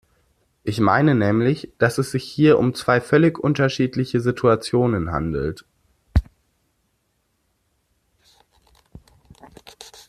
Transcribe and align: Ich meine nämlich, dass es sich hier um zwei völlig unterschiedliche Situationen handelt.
Ich 0.63 0.79
meine 0.79 1.13
nämlich, 1.13 1.73
dass 1.77 1.99
es 1.99 2.09
sich 2.09 2.23
hier 2.23 2.57
um 2.57 2.73
zwei 2.73 2.99
völlig 2.99 3.37
unterschiedliche 3.37 4.19
Situationen 4.19 5.11
handelt. 5.11 5.63